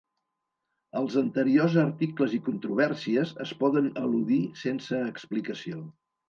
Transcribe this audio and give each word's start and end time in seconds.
Els 1.01 1.17
anteriors 1.21 1.75
articles 1.81 2.33
i 2.37 2.39
controvèrsies 2.47 3.35
es 3.45 3.53
poden 3.61 3.91
al·ludir 4.05 4.41
sense 4.63 5.05
explicació. 5.13 5.85